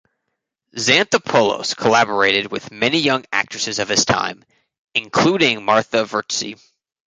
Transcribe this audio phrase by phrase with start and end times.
[0.75, 4.43] Xanthopoulos collaborated with many young actresses of his time,
[4.95, 6.59] including Martha Vourtsi.